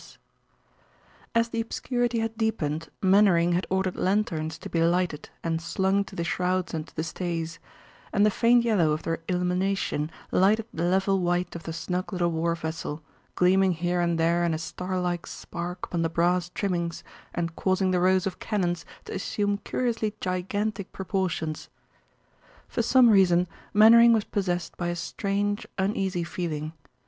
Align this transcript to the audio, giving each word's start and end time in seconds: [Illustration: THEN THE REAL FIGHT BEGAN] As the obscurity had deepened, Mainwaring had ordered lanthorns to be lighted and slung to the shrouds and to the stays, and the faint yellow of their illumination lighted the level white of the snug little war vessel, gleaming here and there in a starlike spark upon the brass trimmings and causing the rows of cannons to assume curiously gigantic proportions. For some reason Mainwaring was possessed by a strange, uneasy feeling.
[Illustration: 0.01 0.19
THEN 0.33 0.49
THE 0.49 0.79
REAL 0.79 0.79
FIGHT 1.27 1.31
BEGAN] 1.31 1.41
As 1.41 1.49
the 1.49 1.61
obscurity 1.61 2.19
had 2.21 2.37
deepened, 2.39 2.89
Mainwaring 3.03 3.51
had 3.51 3.67
ordered 3.69 3.95
lanthorns 3.97 4.57
to 4.57 4.67
be 4.71 4.81
lighted 4.81 5.29
and 5.43 5.61
slung 5.61 6.03
to 6.05 6.15
the 6.15 6.23
shrouds 6.23 6.73
and 6.73 6.87
to 6.87 6.95
the 6.95 7.03
stays, 7.03 7.59
and 8.11 8.25
the 8.25 8.31
faint 8.31 8.65
yellow 8.65 8.93
of 8.93 9.03
their 9.03 9.19
illumination 9.29 10.09
lighted 10.31 10.65
the 10.73 10.85
level 10.85 11.19
white 11.19 11.55
of 11.55 11.61
the 11.61 11.71
snug 11.71 12.11
little 12.11 12.31
war 12.31 12.55
vessel, 12.55 13.03
gleaming 13.35 13.73
here 13.73 14.01
and 14.01 14.17
there 14.19 14.43
in 14.43 14.55
a 14.55 14.57
starlike 14.57 15.27
spark 15.27 15.85
upon 15.85 16.01
the 16.01 16.09
brass 16.09 16.49
trimmings 16.49 17.03
and 17.35 17.55
causing 17.55 17.91
the 17.91 17.99
rows 17.99 18.25
of 18.25 18.39
cannons 18.39 18.83
to 19.05 19.13
assume 19.13 19.59
curiously 19.59 20.15
gigantic 20.19 20.91
proportions. 20.91 21.69
For 22.67 22.81
some 22.81 23.11
reason 23.11 23.47
Mainwaring 23.71 24.13
was 24.13 24.23
possessed 24.23 24.75
by 24.77 24.87
a 24.87 24.95
strange, 24.95 25.67
uneasy 25.77 26.23
feeling. 26.23 26.73